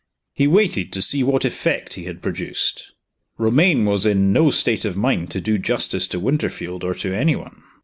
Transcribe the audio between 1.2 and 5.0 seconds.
what effect he had produced. Romayne was in no state of